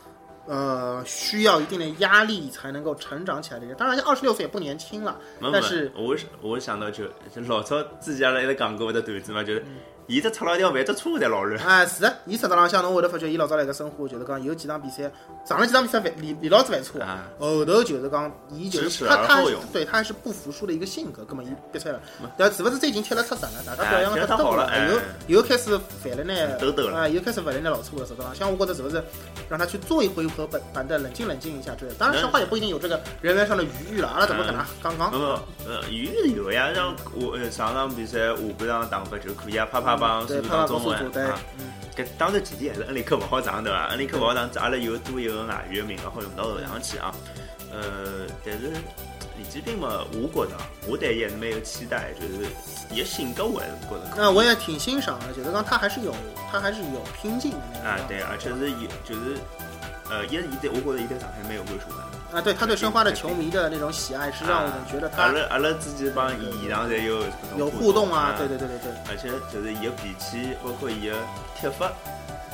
[0.46, 3.76] 呃需要一定的压力才能够成长起来的人。
[3.76, 5.18] 当然，二十六岁也不年轻了。
[5.40, 7.04] 但是，我我想到就
[7.48, 9.64] 老早自己阿拉一直讲过的段子嘛，就是。
[10.10, 11.56] 伊只出了一条饭，只车在老乱。
[11.64, 15.08] 哎，是的，伊实质浪向侬会得发觉，伊老早来个生活，就是讲有几场比赛，
[15.44, 16.98] 上了几场比赛饭，连连老子饭车，
[17.38, 19.40] 后头就是讲，伊就是他他
[19.72, 22.00] 对他还是不服输的一个性格，根本伊憋出来了。
[22.36, 24.68] 但是不是最近踢了太神了，大家表扬了太多了，
[25.28, 26.34] 又又开始犯了呢，
[26.92, 29.00] 啊，又开始犯了呢老车了，实质上，像我觉得是不是
[29.48, 31.92] 让他去做一回合板板凳，冷静冷静一下之类。
[31.96, 34.60] 当然，申花也不一定有这个人员上的余裕了，阿拉怎么可能？
[34.82, 39.99] 刚刚呃呃，余裕有呀，像我上场比赛下半场打法就可以啊，啪啪。
[40.00, 41.38] 帮苏当中文啊，
[41.94, 43.88] 搿当然前提还是恩里克勿好上对伐？
[43.88, 47.14] 恩里克勿好上，阿拉有多一个外援的名额好用到后场去啊。
[47.70, 48.72] 呃，但是
[49.38, 50.56] 李继斌嘛，我觉着
[50.88, 52.50] 我对伊还是蛮有期待，就是
[52.90, 54.14] 伊性格我还是觉着。
[54.16, 56.12] 那我也挺欣赏的，就是讲他还是有
[56.50, 58.04] 他还是有拼劲的那种。
[58.04, 59.36] 啊，对，而且是有就是
[60.10, 62.09] 呃，也是伊对我觉着伊对上海蛮有归属感。
[62.32, 65.22] 啊，对他对申花的球迷的那种喜爱，是让我们觉得他。
[65.22, 67.24] 阿拉阿拉自己帮伊上侪有
[67.58, 68.92] 有互动啊，对对对对对。
[69.10, 71.16] 而且就是伊的脾气，包括伊的
[71.56, 71.90] 踢法，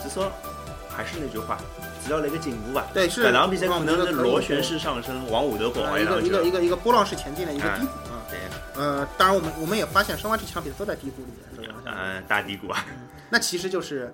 [0.03, 0.33] 至少
[0.89, 1.59] 还是那句话，
[2.03, 2.87] 只要来个进步吧。
[2.95, 3.23] 对，是。
[3.23, 8.25] 这场比赛可能是螺旋式上升，往下头跑，一个一个一个一个波浪式前进的一个低谷啊。
[8.31, 8.39] 对。
[8.83, 11.29] 呃，当然我们我们也发现申花这场比赛都在低谷里
[11.61, 12.83] 面，嗯，大低谷啊。
[13.29, 14.11] 那其实就是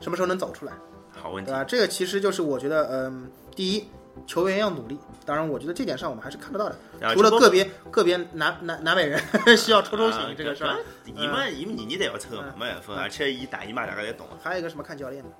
[0.00, 0.72] 什么时候能走出来？
[1.10, 1.50] 好问题。
[1.50, 1.64] 啊？
[1.64, 3.84] 这个其实就是我觉得，嗯，第一。
[4.26, 6.76] 球员要努力，当然，我觉得这点上我们还是看得到的。
[7.14, 9.20] 除了个别个别南南南北人
[9.56, 14.26] 需要抽抽醒这个事儿，伊们伊们年年都要抽，没办法，而且伊打伊嘛，大家也懂。
[14.42, 15.30] 还有一个什么看教练的，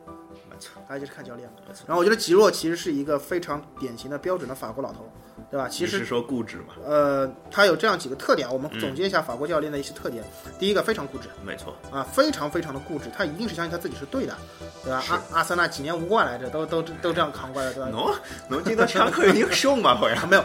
[0.87, 1.49] 还有就是看教练
[1.87, 5.11] 然后我觉得吉洛其实是一个非常典型的标准的法国老头。
[5.51, 5.67] 对吧？
[5.69, 6.75] 其实是说固执嘛。
[6.85, 10.23] 呃，他有这样几个特点，我们总结一下法国教练的一些特点。
[10.59, 11.29] 第一个，非常固执。
[11.45, 11.75] 没错。
[11.91, 14.37] 啊，非常非常的固执，他一定是相信他自己是对的，
[14.85, 15.03] 对吧？
[15.09, 17.89] 阿阿森纳几年无冠来着，都都都这样扛过来，对吧？
[17.91, 18.15] 侬
[18.49, 20.45] 侬今朝枪口有点凶嘛，好像没有。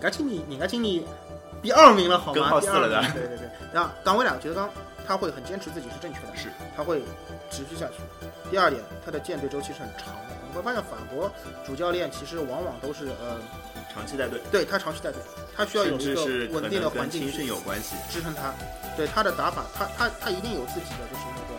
[0.00, 1.02] 家今年人家今年
[1.62, 2.60] 第二名了，好吗？
[2.60, 3.48] 第二名，对对对。
[3.72, 4.70] 然后党委两觉得刚
[5.06, 7.02] 他会很坚持自己是正确的，是，他会
[7.50, 7.94] 持续下去。
[8.50, 10.36] 第二点，他的舰队周期是很长的。
[10.48, 11.30] 你会发现法国
[11.64, 13.38] 主教练其实往往都是呃
[13.92, 15.20] 长期带队，对他长期带队，
[15.54, 18.54] 他需要有一个稳定的环境有关系支撑他。
[18.96, 21.56] 对他的打法，他他他一定有自己的就是那个。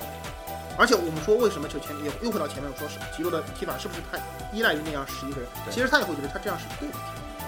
[0.80, 4.20] 而且我们说为什么就前又又回到前面，我说是吉罗的踢法是不是太
[4.52, 5.50] 依赖于那样十一个人？
[5.70, 6.96] 其实他也会觉得他这样是对的，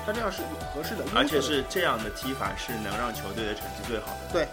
[0.05, 0.41] 他这样是
[0.73, 4.33] 合适的，而且是这样的踢法是能让球队的成绩最好的。
[4.33, 4.47] 对。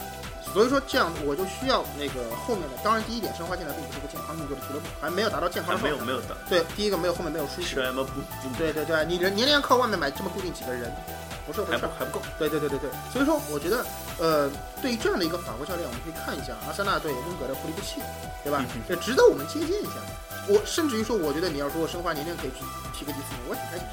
[0.56, 5.78] 所以说这样我就需要那个后面的，当然第一点申花现在并不是个健康运作的俱乐部，还没有达到健康。
[5.82, 6.34] 没有没有的。
[6.48, 8.12] 对，第一个没有后面没有输什么不？
[8.56, 10.90] 对对对，你人年年靠外面买这么固定几个人，
[11.46, 12.24] 不是还不还不够？
[12.38, 12.88] 对对对对对。
[13.12, 13.84] 所以说我觉得，
[14.16, 18.00] 呃，对于这样的一个法国教练，我们可以看一下阿森纳队温格的不离不弃，
[18.42, 18.64] 对吧？
[18.88, 20.00] 也值得我们借鉴一下。
[20.48, 22.64] 我甚至于说，我觉得你要说申花年年可以去
[22.96, 23.84] 踢个第四名，我挺开心。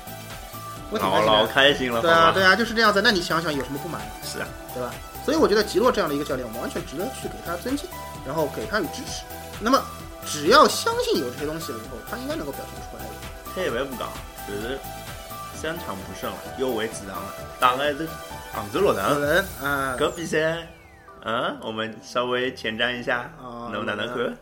[0.93, 2.01] 我挺老开心了。
[2.01, 3.01] 对啊对啊，就是这样子。
[3.03, 4.01] 那你想想有什么不满？
[4.23, 4.93] 是啊，对吧？
[5.25, 7.89] 所以我觉得吉洛这样的一个教练，我们完全值得去给他尊敬，
[8.25, 9.23] 然后给他予支持。
[9.59, 9.81] 那么，
[10.25, 13.09] 只要相信有这些东西了以后，他应该能够表现出来。
[13.53, 14.09] 退一万步讲，
[14.47, 14.77] 就是
[15.55, 17.33] 三场不胜了，又为主场了。
[17.59, 18.07] 打的是
[18.51, 19.21] 杭州洛城。
[19.21, 19.97] 洛城，嗯。
[19.97, 20.67] 这比赛，
[21.23, 23.31] 嗯，我们稍微前瞻一下，
[23.71, 24.37] 能不能能看？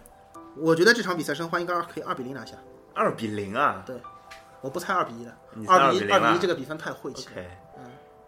[0.58, 2.54] 我觉得这场比赛申花应该可以二比零拿下。
[2.94, 3.84] 二比零啊？
[3.86, 3.96] 对，
[4.62, 5.32] 我不猜二比一的。
[5.68, 7.28] 二比一，二比一这个比分太晦气。
[7.32, 7.84] OK，嗯，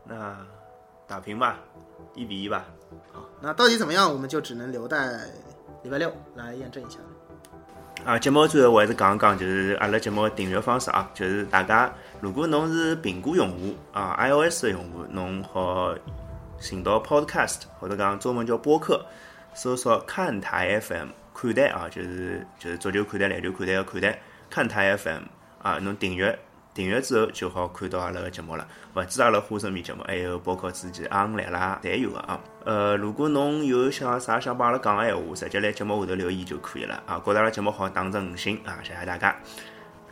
[0.05, 0.37] 那
[1.07, 1.59] 打平吧。
[2.15, 2.65] 一比一吧，
[3.11, 5.19] 好，那到底怎么样，我们就只能留待
[5.81, 8.11] 礼拜六来验证一下了。
[8.11, 15.95] 啊，节目最后我还是讲一讲，就是阿拉节目的订阅方式啊，就是大家如果侬是苹果用户啊，iOS 的用户，侬好
[16.59, 19.03] 寻到 Podcast 或者讲中文叫播客，
[19.55, 24.19] 搜索看台 FM 看台啊，就是就是足球看台、篮球看台的看台，
[24.49, 25.23] 看台 FM
[25.63, 26.37] 啊，侬订阅。
[26.75, 32.39] 订阅之后就好看到阿拉个节目了，勿止阿拉花生米节目，还有包括之前阿五来啦，侪有个啊。
[32.65, 37.21] 呃，如果侬有想啥想帮阿拉讲个闲话，直接来节目下头留言就可以了啊。
[37.23, 39.35] 觉得阿拉节目好，打成五星啊，谢谢大家。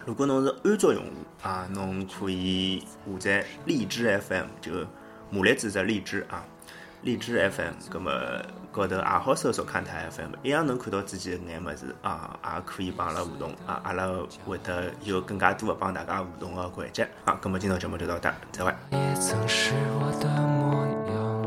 [0.06, 1.10] 如果侬是安卓用户
[1.42, 4.72] 啊，侬可以下载荔枝 FM，就
[5.32, 6.46] 马力子的荔枝啊。
[7.04, 8.12] 荔枝 FM，葛么
[8.72, 14.08] 高头也好搜索看台 FM，一样能看到自己的眼么子啊，也可以帮阿拉互动啊，阿拉
[14.46, 17.38] 会得有更加多的帮大家互动的环节啊。
[17.42, 18.72] 葛么今朝节目就到这，再会。
[18.92, 21.42] 也曾是我的模样，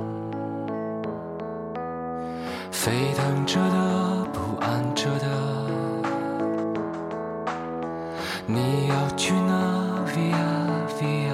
[2.72, 5.26] 沸腾着的，不安着的，
[8.46, 10.34] 你要去哪？Via
[10.98, 11.33] Via，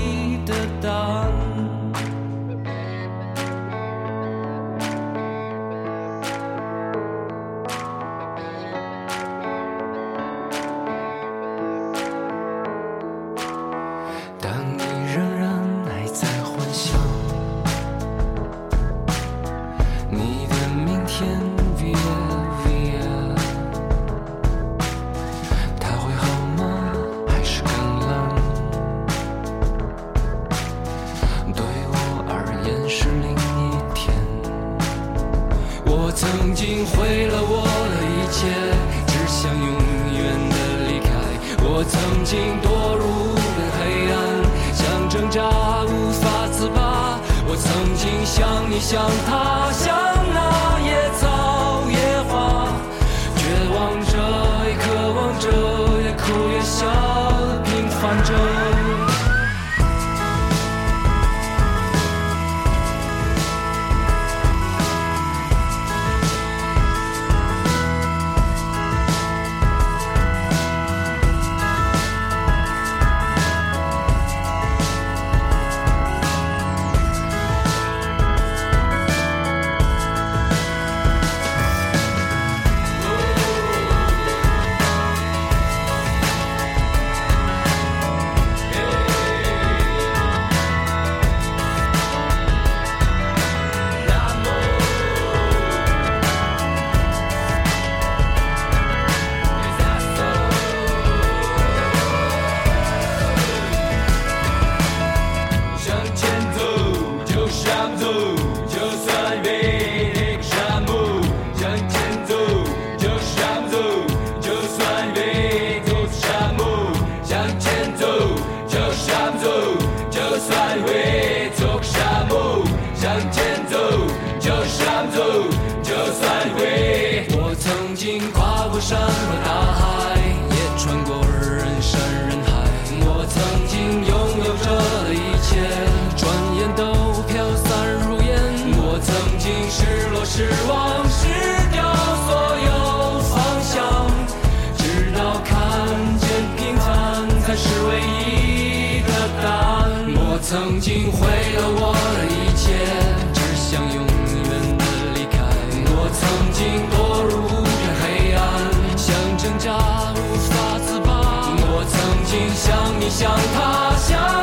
[163.11, 164.40] 向他乡